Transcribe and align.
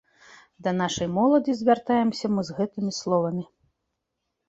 Да 0.67 0.73
нашай 0.77 1.09
моладзі 1.19 1.55
звяртаемся 1.61 2.35
мы 2.35 2.41
з 2.51 2.59
гэтымі 2.63 2.91
словамі. 3.05 3.49